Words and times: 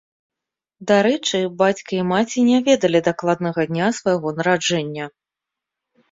Дарэчы, 0.91 1.39
бацька 1.59 1.91
і 1.97 2.05
маці 2.11 2.39
не 2.47 2.59
ведалі 2.69 3.01
дакладнага 3.07 3.61
дня 3.73 3.89
свайго 3.99 4.33
нараджэння. 4.39 5.05